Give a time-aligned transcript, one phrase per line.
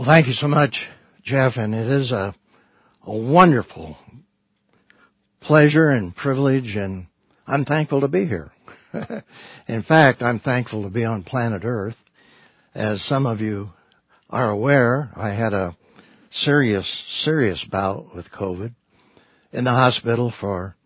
[0.00, 0.88] Well, thank you so much,
[1.22, 2.34] Jeff, and it is a,
[3.04, 3.98] a wonderful
[5.42, 7.06] pleasure and privilege, and
[7.46, 8.50] I'm thankful to be here.
[9.68, 11.98] In fact, I'm thankful to be on planet Earth.
[12.74, 13.72] As some of you
[14.30, 15.76] are aware, I had a
[16.30, 18.72] serious, serious bout with COVID
[19.52, 20.76] in the hospital for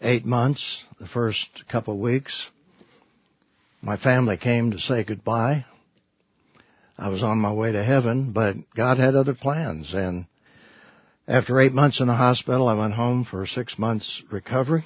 [0.00, 2.48] eight months, the first couple of weeks.
[3.82, 5.64] My family came to say goodbye.
[7.00, 9.94] I was on my way to heaven, but God had other plans.
[9.94, 10.26] And
[11.26, 14.84] after eight months in the hospital, I went home for six months recovery.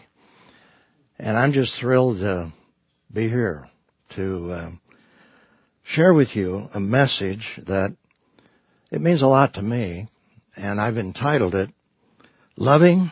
[1.18, 2.52] And I'm just thrilled to
[3.12, 3.68] be here
[4.10, 4.70] to uh,
[5.82, 7.96] share with you a message that
[8.92, 10.06] it means a lot to me.
[10.56, 11.70] And I've entitled it,
[12.56, 13.10] Loving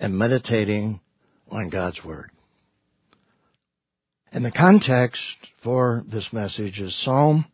[0.00, 0.98] and Meditating
[1.52, 2.32] on God's Word.
[4.32, 7.44] And the context for this message is Psalm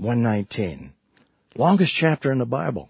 [0.00, 0.92] 119.
[1.54, 2.88] Longest chapter in the Bible.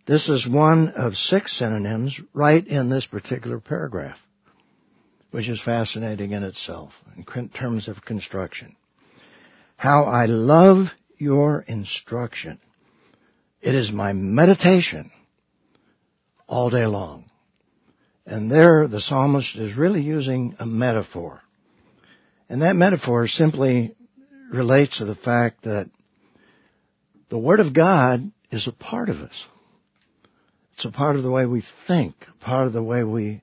[0.07, 4.17] This is one of six synonyms right in this particular paragraph,
[5.29, 8.75] which is fascinating in itself in terms of construction.
[9.77, 10.87] How I love
[11.19, 12.59] your instruction.
[13.61, 15.11] It is my meditation
[16.47, 17.28] all day long.
[18.29, 21.41] And there the psalmist is really using a metaphor.
[22.47, 23.95] And that metaphor simply
[24.51, 25.89] relates to the fact that
[27.29, 29.47] the Word of God is a part of us.
[30.73, 33.41] It's a part of the way we think, part of the way we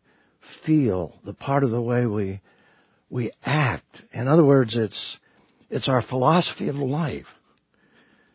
[0.65, 2.41] feel, the part of the way we,
[3.11, 4.03] we act.
[4.15, 5.19] In other words, it's,
[5.69, 7.27] it's our philosophy of life.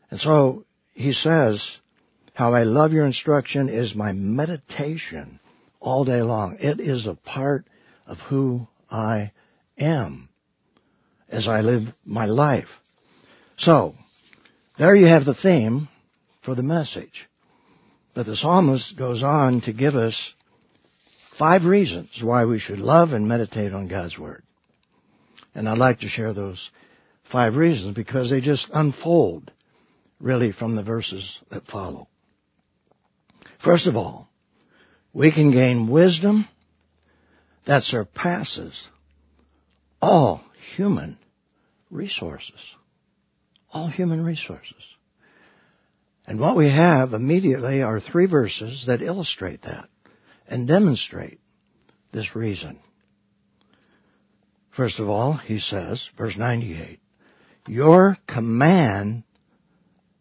[0.09, 1.77] And so he says,
[2.33, 5.39] how I love your instruction is my meditation
[5.81, 6.57] all day long.
[6.59, 7.65] It is a part
[8.05, 9.31] of who I
[9.77, 10.29] am
[11.27, 12.69] as I live my life.
[13.57, 13.95] So,
[14.77, 15.89] there you have the theme
[16.43, 17.27] for the message.
[18.13, 20.33] But the psalmist goes on to give us
[21.37, 24.43] five reasons why we should love and meditate on God's Word.
[25.55, 26.71] And I'd like to share those
[27.31, 29.51] five reasons because they just unfold
[30.19, 32.07] really from the verses that follow.
[33.63, 34.30] First of all,
[35.13, 36.47] we can gain wisdom
[37.65, 38.89] that surpasses
[40.01, 40.43] all
[40.75, 41.17] human
[41.89, 42.59] resources.
[43.73, 44.83] All human resources.
[46.25, 49.89] And what we have immediately are three verses that illustrate that
[50.47, 51.39] and demonstrate
[52.11, 52.79] this reason.
[54.71, 56.99] First of all, he says, verse 98,
[57.67, 59.23] Your command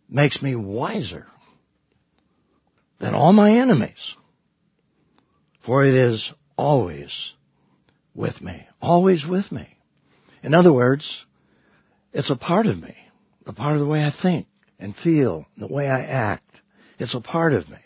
[0.08, 1.26] makes me wiser
[2.98, 4.16] than all my enemies.
[5.64, 7.34] For it is always
[8.14, 8.66] with me.
[8.80, 9.68] Always with me.
[10.42, 11.24] In other words,
[12.12, 12.96] it's a part of me.
[13.46, 14.46] A part of the way I think
[14.78, 16.44] and feel, the way I act.
[16.98, 17.78] It's a part of me.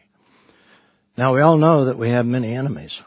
[1.16, 3.00] Now we all know that we have many enemies.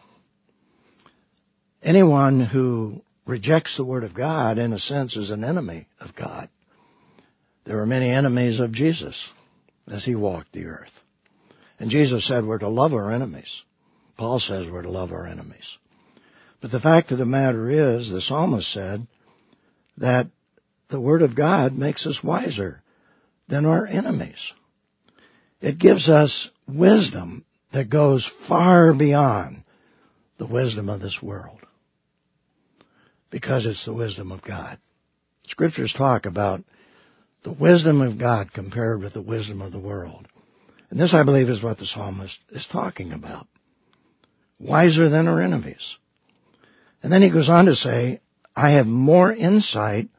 [1.84, 6.50] Anyone who rejects the Word of God, in a sense, is an enemy of God.
[7.66, 9.30] There were many enemies of Jesus
[9.92, 10.92] as he walked the earth.
[11.80, 13.64] And Jesus said we're to love our enemies.
[14.18, 15.78] Paul says we're to love our enemies.
[16.60, 19.06] But the fact of the matter is, the psalmist said,
[19.98, 20.28] that
[20.90, 22.82] the Word of God makes us wiser
[23.48, 24.54] than our enemies.
[25.62, 29.64] It gives us wisdom that goes far beyond
[30.38, 31.60] the wisdom of this world.
[33.30, 34.80] Because it's the wisdom of God.
[35.48, 36.64] Scriptures talk about
[37.44, 40.28] the wisdom of God compared with the wisdom of the world.
[40.90, 43.48] And this, I believe, is what the psalmist is talking about.
[44.60, 45.98] Wiser than our enemies.
[47.04, 48.22] And then he goes on to say,
[48.56, 50.10] I have more insight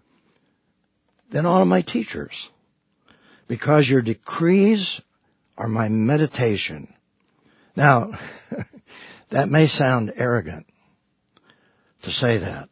[1.30, 2.48] than all of my teachers
[3.48, 5.00] because your decrees
[5.56, 6.94] are my meditation.
[7.76, 8.12] Now,
[9.30, 10.66] that may sound arrogant
[12.02, 12.68] to say that.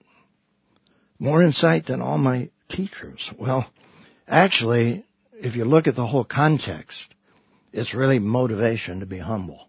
[1.19, 3.31] More insight than all my teachers.
[3.39, 3.69] Well,
[4.29, 7.07] actually, if you look at the whole context,
[7.73, 9.66] it's really motivation to be humble.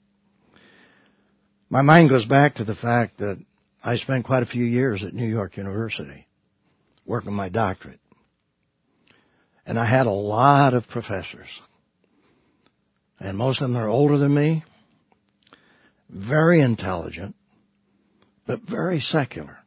[1.69, 3.38] My mind goes back to the fact that
[3.84, 6.28] I spent quite a few years at New York University
[7.06, 8.00] working my doctorate.
[9.66, 11.62] And I had a lot of professors.
[13.19, 14.64] And most of them are older than me,
[16.10, 17.36] very intelligent,
[18.46, 19.58] but very secular.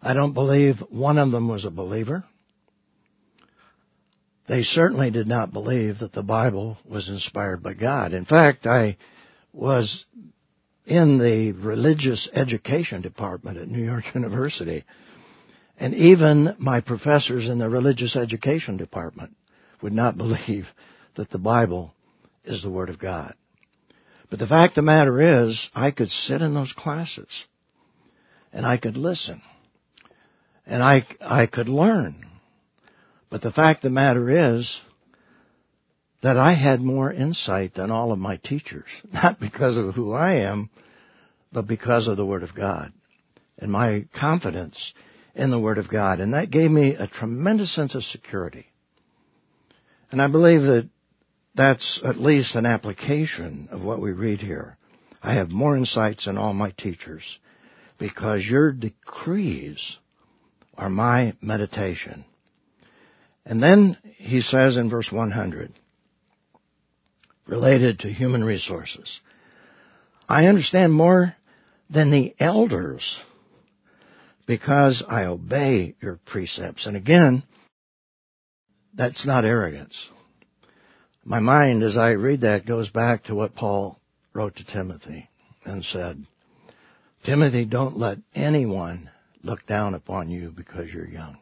[0.00, 2.24] I don't believe one of them was a believer.
[4.46, 8.12] They certainly did not believe that the Bible was inspired by God.
[8.12, 8.96] In fact, I
[9.58, 10.06] was
[10.86, 14.84] in the religious education department at New York University.
[15.78, 19.36] And even my professors in the religious education department
[19.82, 20.68] would not believe
[21.16, 21.92] that the Bible
[22.44, 23.34] is the Word of God.
[24.30, 27.46] But the fact of the matter is, I could sit in those classes
[28.52, 29.42] and I could listen
[30.66, 32.24] and I, I could learn.
[33.30, 34.80] But the fact of the matter is
[36.22, 40.40] that I had more insight than all of my teachers, not because of who I
[40.40, 40.70] am,
[41.52, 42.92] but because of the Word of God
[43.58, 44.94] and my confidence
[45.34, 46.20] in the Word of God.
[46.20, 48.66] And that gave me a tremendous sense of security.
[50.10, 50.88] And I believe that
[51.54, 54.76] that's at least an application of what we read here.
[55.22, 57.38] I have more insights than all my teachers
[57.98, 59.98] because your decrees
[60.76, 62.24] are my meditation.
[63.44, 65.72] And then he says in verse 100,
[67.48, 69.20] related to human resources,
[70.28, 71.34] I understand more
[71.90, 73.20] than the elders
[74.46, 76.86] because I obey your precepts.
[76.86, 77.42] And again,
[78.94, 80.10] that's not arrogance.
[81.24, 83.98] My mind, as I read that, goes back to what Paul
[84.32, 85.28] wrote to Timothy
[85.64, 86.24] and said,
[87.24, 89.10] Timothy, don't let anyone
[89.42, 91.38] look down upon you because you're young.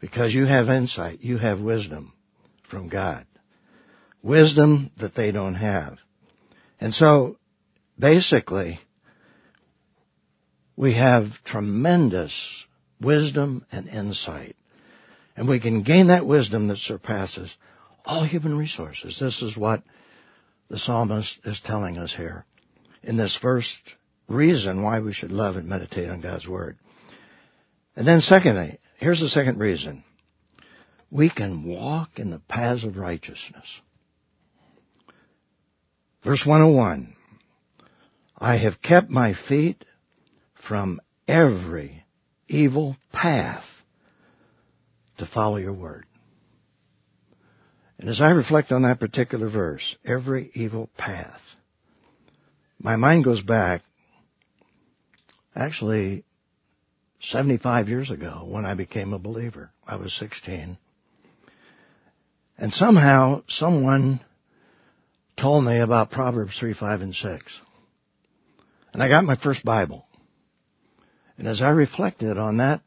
[0.00, 2.12] Because you have insight, you have wisdom
[2.70, 3.26] from God.
[4.22, 5.98] Wisdom that they don't have.
[6.80, 7.36] And so,
[7.98, 8.80] basically,
[10.76, 12.66] we have tremendous
[13.00, 14.56] wisdom and insight.
[15.36, 17.54] And we can gain that wisdom that surpasses
[18.04, 19.18] all human resources.
[19.18, 19.82] This is what
[20.68, 22.44] the psalmist is telling us here
[23.02, 23.78] in this first
[24.28, 26.78] reason why we should love and meditate on God's Word.
[27.96, 30.04] And then secondly, here's the second reason.
[31.10, 33.80] We can walk in the paths of righteousness.
[36.22, 37.14] Verse 101.
[38.36, 39.84] I have kept my feet
[40.54, 42.04] from every
[42.48, 43.64] evil path
[45.18, 46.04] to follow your word.
[47.98, 51.42] And as I reflect on that particular verse, every evil path,
[52.78, 53.82] my mind goes back
[55.54, 56.24] actually
[57.20, 59.70] 75 years ago when I became a believer.
[59.86, 60.78] I was 16.
[62.56, 64.20] And somehow someone
[65.40, 67.60] told me about Proverbs 3, 5, and 6.
[68.92, 70.04] And I got my first Bible.
[71.38, 72.82] And as I reflected on that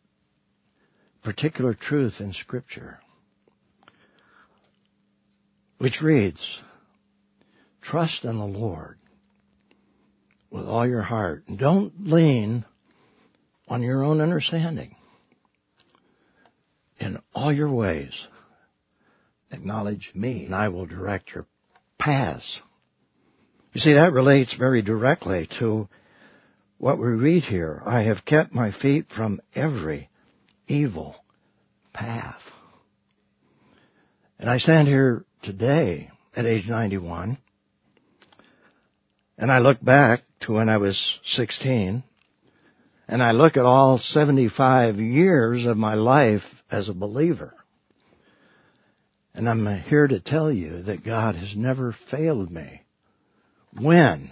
[1.23, 2.99] particular truth in Scripture,
[5.79, 6.59] which reads,
[7.81, 8.99] Trust in the Lord
[10.51, 11.43] with all your heart.
[11.47, 12.65] And don't lean
[13.67, 14.95] on your own understanding.
[16.99, 18.27] In all your ways,
[19.51, 21.47] acknowledge me, and I will direct your
[22.03, 22.61] paths.
[23.71, 25.87] You see, that relates very directly to
[26.77, 27.81] what we read here.
[27.85, 30.09] I have kept my feet from every
[30.67, 31.15] evil
[31.93, 32.41] path.
[34.37, 37.37] And I stand here today at age 91,
[39.37, 42.03] and I look back to when I was 16,
[43.07, 47.53] and I look at all 75 years of my life as a believer.
[49.35, 52.81] And I'm here to tell you that God has never failed me.
[53.79, 54.31] When?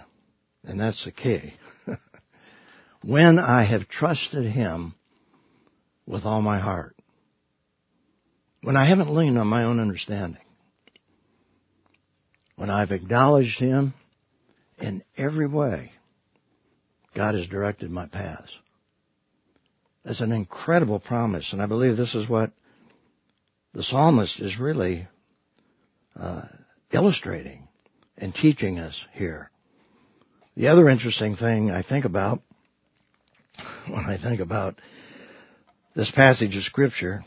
[0.64, 1.54] And that's the key.
[3.04, 4.94] when I have trusted Him
[6.06, 6.94] with all my heart.
[8.62, 10.40] When I haven't leaned on my own understanding.
[12.54, 13.94] When I've acknowledged Him
[14.78, 15.90] in every way,
[17.14, 18.56] God has directed my paths.
[20.04, 22.52] That's an incredible promise, and I believe this is what
[23.74, 25.08] the psalmist is really
[26.16, 26.42] uh,
[26.92, 27.68] illustrating
[28.16, 29.50] and teaching us here.
[30.56, 32.42] The other interesting thing I think about
[33.88, 34.76] when I think about
[35.94, 37.24] this passage of scripture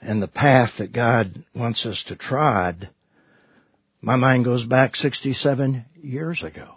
[0.00, 2.90] and the path that God wants us to trod,
[4.00, 6.74] my mind goes back 67 years ago.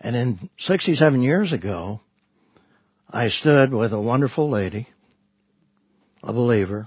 [0.00, 2.00] And in 67 years ago,
[3.10, 4.88] I stood with a wonderful lady,
[6.22, 6.86] a believer,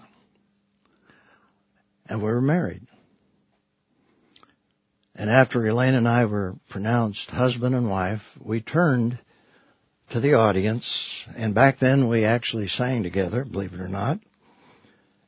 [2.08, 2.86] and we were married.
[5.16, 9.20] And after Elaine and I were pronounced husband and wife, we turned
[10.12, 14.20] to the audience, and back then we actually sang together, believe it or not,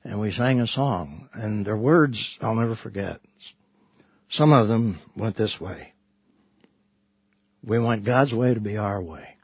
[0.03, 3.19] and we sang a song, and their words I'll never forget.
[4.29, 5.93] Some of them went this way.
[7.63, 9.38] We want God's way to be our way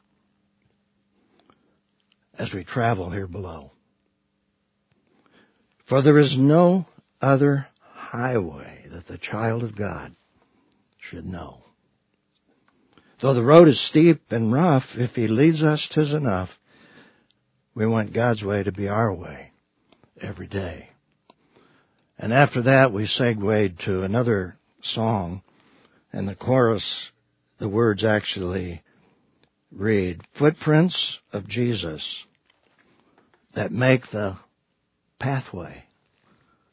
[2.38, 3.72] as we travel here below.
[5.92, 6.86] For there is no
[7.20, 10.16] other highway that the child of God
[10.98, 11.66] should know.
[13.22, 16.58] Though the road is steep and rough, if He leads us, tis enough.
[17.76, 19.52] We want God's way to be our way
[20.22, 20.92] every day.
[22.18, 25.44] And after that, we segued to another song,
[26.14, 27.12] and the chorus,
[27.60, 28.82] the words actually
[29.74, 32.26] read, Footprints of Jesus
[33.54, 34.38] that make the
[35.22, 35.86] pathway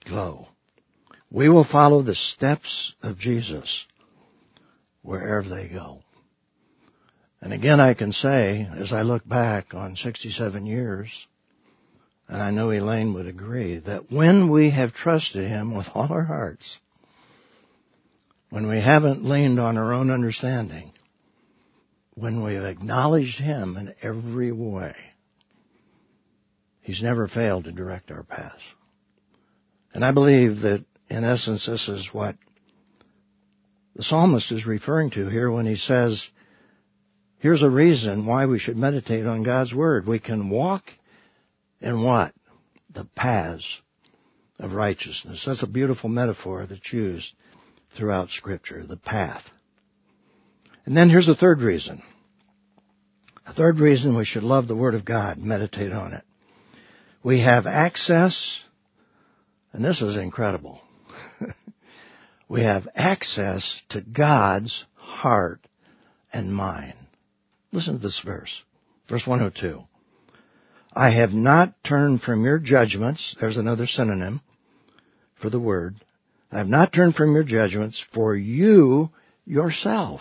[0.05, 0.49] glow.
[1.31, 3.87] We will follow the steps of Jesus
[5.03, 6.01] wherever they go.
[7.41, 11.27] And again, I can say, as I look back on 67 years,
[12.27, 16.25] and I know Elaine would agree, that when we have trusted Him with all our
[16.25, 16.79] hearts,
[18.51, 20.93] when we haven't leaned on our own understanding,
[22.15, 24.97] when we have acknowledged Him in every way,
[26.89, 28.63] He's never failed to direct our paths.
[29.93, 32.35] And I believe that in essence this is what
[33.95, 36.31] the psalmist is referring to here when he says,
[37.41, 40.07] here's a reason why we should meditate on God's Word.
[40.07, 40.85] We can walk
[41.83, 42.33] in what?
[42.95, 43.83] The paths
[44.59, 45.45] of righteousness.
[45.45, 47.35] That's a beautiful metaphor that's used
[47.99, 49.45] throughout Scripture, the path.
[50.87, 52.03] And then here's a third reason.
[53.47, 56.25] A third reason we should love the Word of God, meditate on it.
[57.23, 58.63] We have access,
[59.73, 60.81] and this is incredible.
[62.49, 65.61] we have access to God's heart
[66.33, 66.95] and mind.
[67.73, 68.63] Listen to this verse.
[69.09, 69.83] Verse 102.
[70.93, 73.37] I have not turned from your judgments.
[73.41, 74.41] There's another synonym
[75.41, 75.97] for the word.
[76.51, 79.11] I have not turned from your judgments for you
[79.45, 80.21] yourself.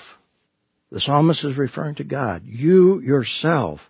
[0.92, 2.44] The psalmist is referring to God.
[2.46, 3.82] You yourself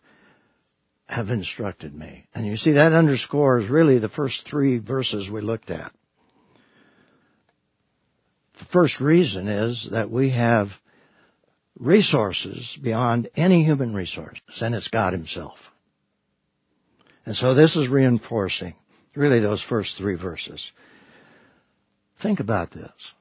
[1.08, 2.26] have instructed me.
[2.34, 5.92] And you see that underscores really the first three verses we looked at.
[8.60, 10.70] The first reason is that we have
[11.80, 15.60] resources beyond any human resources, and it's God Himself.
[17.26, 18.74] And so this is reinforcing
[19.16, 20.72] really those first three verses.
[22.22, 23.14] Think about this.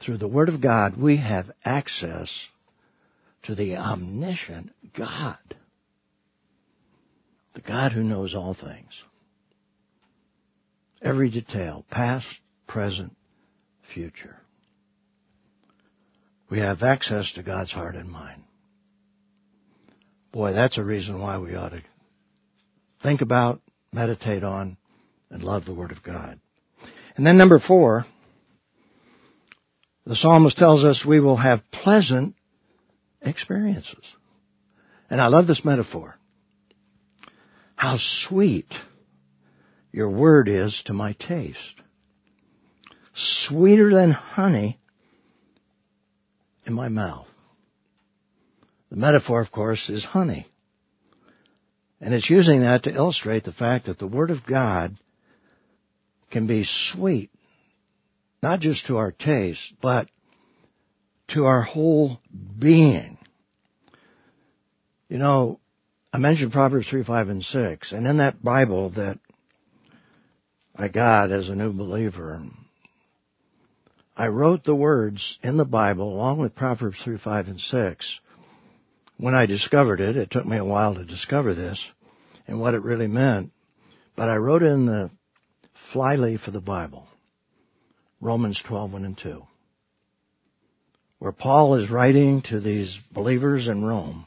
[0.00, 2.48] Through the Word of God, we have access
[3.42, 5.38] to the omniscient God.
[7.58, 9.02] The God who knows all things.
[11.02, 12.28] Every detail, past,
[12.68, 13.16] present,
[13.92, 14.36] future.
[16.48, 18.44] We have access to God's heart and mind.
[20.30, 21.82] Boy, that's a reason why we ought to
[23.02, 23.60] think about,
[23.92, 24.76] meditate on,
[25.28, 26.38] and love the Word of God.
[27.16, 28.06] And then number four,
[30.06, 32.36] the psalmist tells us we will have pleasant
[33.20, 34.14] experiences.
[35.10, 36.17] And I love this metaphor.
[37.78, 38.74] How sweet
[39.92, 41.80] your word is to my taste.
[43.14, 44.80] Sweeter than honey
[46.66, 47.28] in my mouth.
[48.90, 50.48] The metaphor, of course, is honey.
[52.00, 54.96] And it's using that to illustrate the fact that the Word of God
[56.32, 57.30] can be sweet,
[58.42, 60.08] not just to our taste, but
[61.28, 62.18] to our whole
[62.58, 63.18] being.
[65.08, 65.60] You know,
[66.12, 69.18] I mentioned Proverbs 3, 5, and 6, and in that Bible that
[70.74, 72.42] I got as a new believer,
[74.16, 78.20] I wrote the words in the Bible along with Proverbs 3, 5, and 6
[79.18, 81.84] when I discovered it, it took me a while to discover this
[82.46, 83.50] and what it really meant,
[84.16, 85.10] but I wrote in the
[85.92, 87.06] flyleaf of the Bible,
[88.20, 89.42] Romans 12, 1 and 2,
[91.18, 94.26] where Paul is writing to these believers in Rome,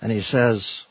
[0.00, 0.84] and he says,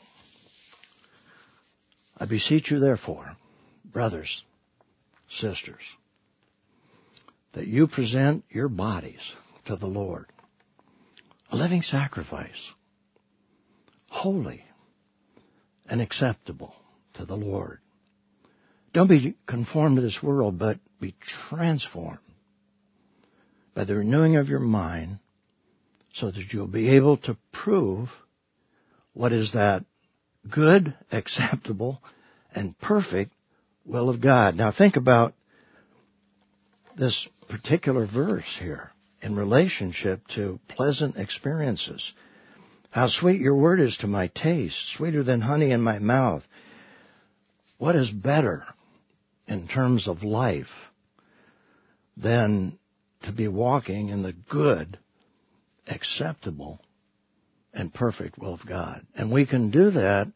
[2.16, 3.36] I beseech you therefore,
[3.84, 4.44] brothers,
[5.28, 5.82] sisters,
[7.52, 9.34] that you present your bodies
[9.66, 10.26] to the Lord,
[11.50, 12.72] a living sacrifice,
[14.10, 14.64] holy
[15.88, 16.74] and acceptable
[17.14, 17.78] to the Lord.
[18.92, 21.14] Don't be conformed to this world, but be
[21.48, 22.18] transformed
[23.74, 25.18] by the renewing of your mind
[26.12, 28.10] so that you'll be able to prove
[29.18, 29.84] what is that
[30.48, 32.00] good, acceptable,
[32.54, 33.32] and perfect
[33.84, 34.54] will of God.
[34.54, 35.34] Now think about
[36.96, 42.12] this particular verse here in relationship to pleasant experiences.
[42.90, 46.46] How sweet your word is to my taste, sweeter than honey in my mouth.
[47.76, 48.66] What is better
[49.48, 50.70] in terms of life
[52.16, 52.78] than
[53.22, 54.96] to be walking in the good,
[55.88, 56.80] acceptable,
[57.72, 59.06] and perfect will of God?
[59.14, 60.28] And we can do that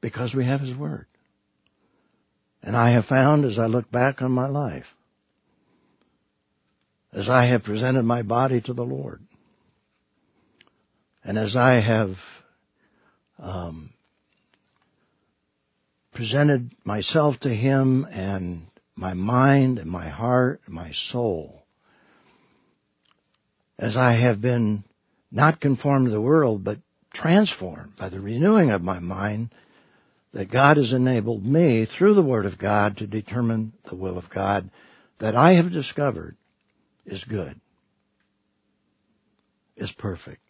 [0.00, 1.06] because we have His Word.
[2.62, 4.86] And I have found as I look back on my life,
[7.12, 9.20] as I have presented my body to the Lord,
[11.24, 12.16] and as I have
[13.38, 13.92] um,
[16.14, 21.64] presented myself to Him and my mind and my heart and my soul,
[23.78, 24.84] as I have been
[25.32, 26.78] not conformed to the world, but
[27.12, 29.50] transformed by the renewing of my mind,
[30.32, 34.30] that God has enabled me through the Word of God to determine the will of
[34.30, 34.70] God
[35.18, 36.36] that I have discovered
[37.06, 37.60] is good,
[39.76, 40.40] is perfect.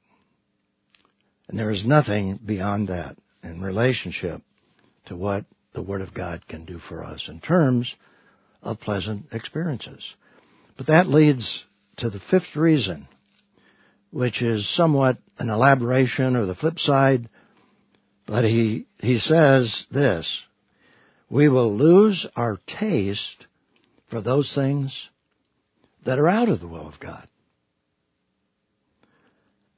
[1.48, 4.42] And there is nothing beyond that in relationship
[5.06, 7.94] to what the Word of God can do for us in terms
[8.62, 10.14] of pleasant experiences.
[10.76, 11.64] But that leads
[11.96, 13.08] to the fifth reason,
[14.12, 17.28] which is somewhat an elaboration or the flip side,
[18.26, 20.44] but he, he says this,
[21.28, 23.46] we will lose our taste
[24.10, 25.08] for those things
[26.04, 27.26] that are out of the will of God.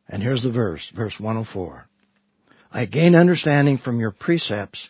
[0.08, 1.86] And here's the verse, verse 104.
[2.72, 4.88] I gain understanding from your precepts.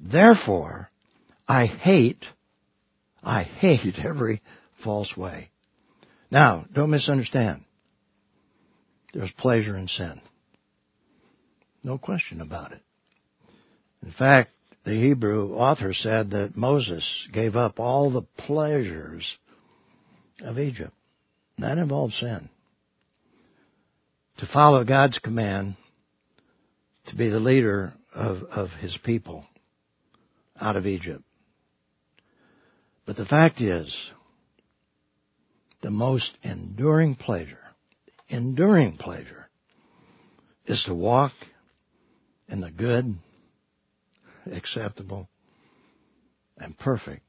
[0.00, 0.90] Therefore,
[1.46, 2.24] I hate,
[3.22, 4.42] I hate every
[4.82, 5.50] false way.
[6.32, 7.64] Now, don't misunderstand.
[9.12, 10.20] There's pleasure in sin.
[11.84, 12.80] No question about it.
[14.02, 14.52] In fact,
[14.84, 19.38] the Hebrew author said that Moses gave up all the pleasures
[20.40, 20.92] of Egypt.
[21.58, 22.48] That involves sin.
[24.38, 25.76] To follow God's command
[27.06, 29.44] to be the leader of, of his people
[30.60, 31.22] out of Egypt.
[33.04, 34.10] But the fact is,
[35.80, 37.61] the most enduring pleasure,
[38.32, 39.48] enduring pleasure,
[40.66, 41.32] is to walk
[42.48, 43.14] in the good,
[44.50, 45.28] acceptable,
[46.56, 47.22] and perfect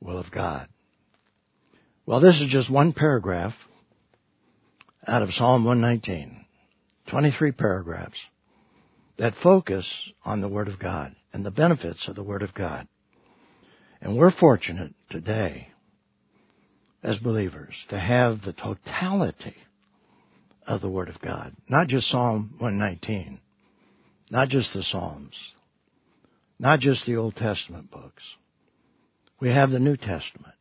[0.00, 0.68] will of God.
[2.06, 3.54] Well, this is just one paragraph
[5.06, 6.44] out of Psalm 119.
[7.08, 8.18] 23 paragraphs
[9.18, 12.88] that focus on the Word of God and the benefits of the Word of God.
[14.00, 15.68] And we're fortunate today
[17.02, 19.54] as believers to have the totality
[20.66, 21.54] of the Word of God.
[21.68, 23.40] Not just Psalm 119.
[24.30, 25.54] Not just the Psalms.
[26.58, 28.36] Not just the Old Testament books.
[29.40, 30.54] We have the New Testament.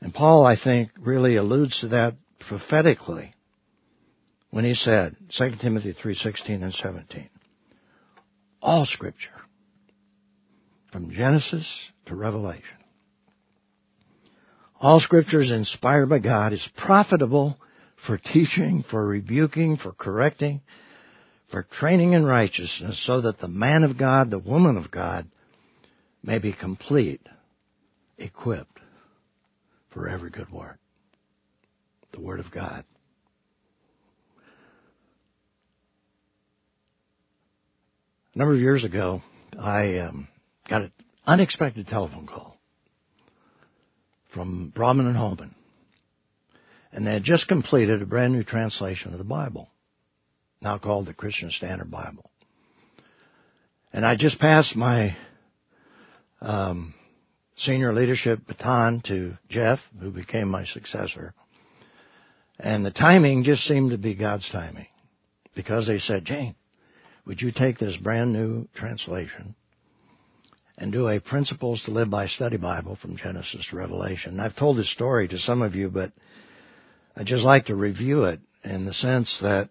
[0.00, 3.34] And Paul, I think, really alludes to that prophetically
[4.50, 7.28] when he said, 2 Timothy 3:16 and 17,
[8.62, 9.30] all scripture
[10.90, 12.78] from Genesis to Revelation.
[14.80, 17.58] All scripture is inspired by God, is profitable
[18.06, 20.60] for teaching, for rebuking, for correcting,
[21.50, 25.26] for training in righteousness, so that the man of God, the woman of God,
[26.22, 27.20] may be complete,
[28.18, 28.80] equipped
[29.90, 30.78] for every good work.
[32.12, 32.84] The Word of God.
[38.34, 39.22] A number of years ago,
[39.58, 40.28] I um,
[40.68, 40.92] got an
[41.26, 42.56] unexpected telephone call
[44.30, 45.54] from Broadman and Holman.
[46.92, 49.68] And they had just completed a brand new translation of the Bible,
[50.60, 52.30] now called the Christian Standard Bible.
[53.92, 55.16] And I just passed my
[56.40, 56.94] um,
[57.56, 61.34] senior leadership baton to Jeff, who became my successor.
[62.58, 64.86] And the timing just seemed to be God's timing.
[65.58, 66.54] because they said, Gene,
[67.26, 69.56] would you take this brand new translation
[70.78, 74.38] and do a Principles to Live by study Bible from Genesis to Revelation?
[74.38, 76.12] I've told this story to some of you, but
[77.18, 79.70] I'd just like to review it in the sense that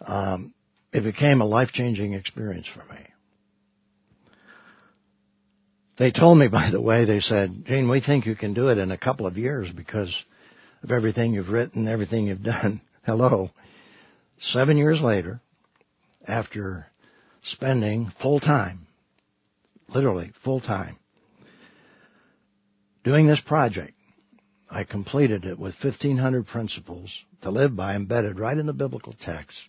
[0.00, 0.54] um,
[0.92, 3.00] it became a life-changing experience for me.
[5.98, 8.78] They told me, by the way, they said, Gene, we think you can do it
[8.78, 10.24] in a couple of years because
[10.84, 12.80] of everything you've written, everything you've done.
[13.04, 13.50] Hello.
[14.38, 15.40] Seven years later,
[16.28, 16.86] after
[17.42, 18.86] spending full time,
[19.88, 20.96] literally full time,
[23.02, 23.94] doing this project,
[24.70, 29.66] I completed it with 1500 principles to live by embedded right in the biblical text.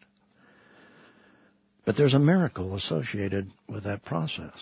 [1.85, 4.53] But there's a miracle associated with that process.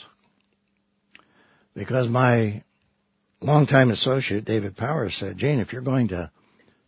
[1.75, 2.63] Because my
[3.41, 6.31] longtime associate, David Powers, said, Gene, if you're going to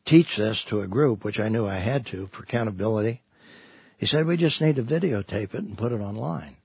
[0.06, 3.22] teach this to a group, which I knew I had to for accountability,
[3.98, 6.56] he said, we just need to videotape it and put it online.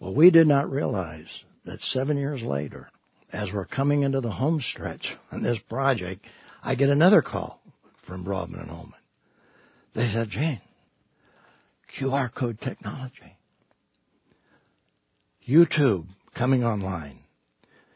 [0.00, 2.88] Well, we did not realize that seven years later,
[3.32, 6.24] as we're coming into the home stretch on this project,
[6.62, 7.60] I get another call
[8.06, 8.94] from Broadman and Holman.
[9.94, 10.60] They said, Gene,
[11.98, 13.36] QR code technology.
[15.48, 17.18] YouTube coming online.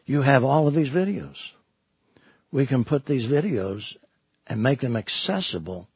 [0.07, 1.37] You have all of these videos.
[2.53, 3.97] We can put these videos
[4.47, 5.89] and make them accessible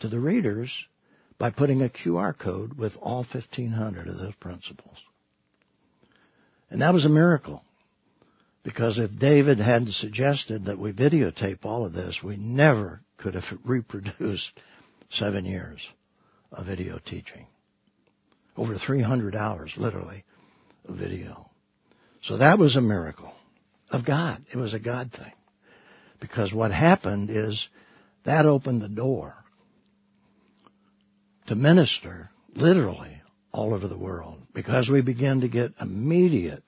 [0.00, 0.86] to the readers
[1.38, 5.02] by putting a QR code with all 1500 of those principles.
[6.70, 7.62] And that was a miracle.
[8.62, 13.44] Because if David hadn't suggested that we videotape all of this, we never could have
[13.64, 14.52] reproduced
[15.10, 15.88] seven years
[16.52, 17.46] of video teaching.
[18.56, 20.24] Over 300 hours, literally,
[20.86, 21.50] of video.
[22.22, 23.32] So that was a miracle
[23.90, 24.44] of God.
[24.52, 25.32] It was a God thing.
[26.20, 27.68] Because what happened is
[28.24, 29.34] that opened the door
[31.48, 33.20] to minister literally
[33.52, 36.62] all over the world because we began to get immediate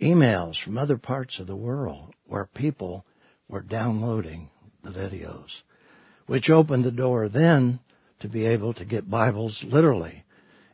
[0.00, 3.04] emails from other parts of the world where people
[3.48, 4.50] were downloading
[4.82, 5.62] the videos,
[6.26, 7.80] which opened the door then
[8.20, 10.24] to be able to get Bibles literally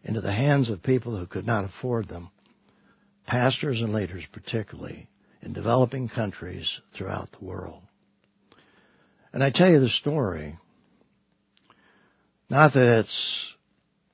[0.02, 2.30] into the hands of people who could not afford them
[3.26, 5.08] pastors and leaders particularly,
[5.42, 7.82] in developing countries throughout the world.
[9.32, 10.56] And I tell you the story,
[12.48, 13.54] not that it's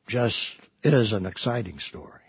[0.06, 2.20] just, it is an exciting story.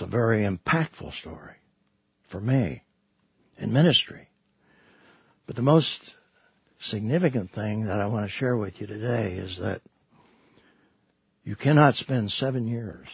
[0.00, 1.56] It's a very impactful story
[2.30, 2.82] for me
[3.58, 4.28] in ministry.
[5.46, 6.14] But the most
[6.78, 9.82] significant thing that I want to share with you today is that
[11.44, 13.08] you cannot spend seven years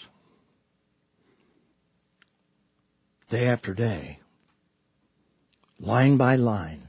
[3.31, 4.21] day after day,
[5.81, 6.89] line by line,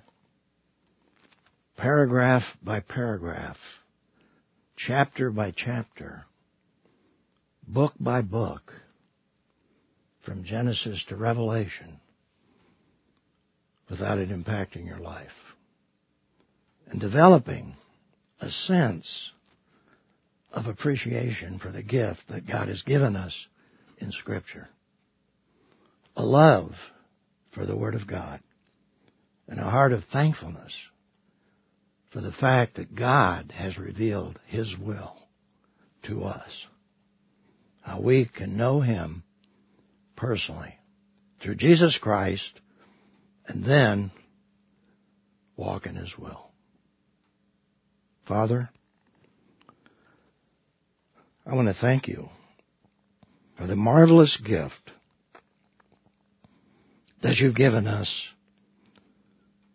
[1.76, 3.58] paragraph by paragraph,
[4.76, 6.26] chapter by chapter,
[7.68, 8.74] book by book,
[10.28, 12.02] from Genesis to Revelation,
[13.90, 15.32] without it impacting your life.
[16.90, 17.78] And developing
[18.42, 19.32] a sense
[20.52, 23.48] of appreciation for the gift that God has given us
[24.00, 24.68] in Scripture
[26.18, 26.74] a love
[27.52, 28.42] for the Word of God
[29.48, 30.78] and a heart of thankfulness
[32.12, 35.16] for the fact that God has revealed His will
[36.04, 36.68] to us.
[37.82, 39.24] How we can know Him
[40.18, 40.78] personally
[41.42, 42.60] through Jesus Christ
[43.48, 44.12] and then
[45.56, 46.52] walk in His will.
[48.28, 48.70] Father,
[51.46, 52.28] I want to thank you
[53.56, 54.92] for the marvelous gift
[57.22, 58.28] that you've given us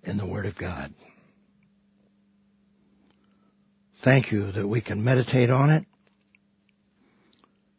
[0.05, 0.93] in the Word of God.
[4.05, 5.85] Thank you that we can meditate on it.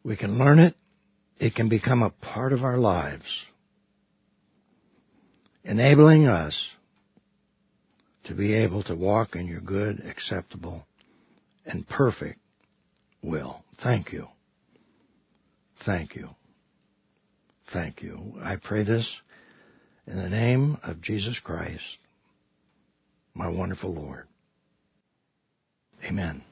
[0.02, 0.74] We can learn it.
[1.38, 3.44] It can become a part of our lives,
[5.64, 6.70] enabling us
[8.24, 10.86] to be able to walk in your good, acceptable,
[11.66, 12.38] and perfect
[13.22, 13.62] will.
[13.82, 14.28] Thank you.
[15.84, 16.30] Thank you.
[17.72, 18.34] Thank you.
[18.42, 19.20] I pray this
[20.06, 21.98] in the name of Jesus Christ,
[23.34, 24.26] my wonderful Lord.
[26.04, 26.42] Amen.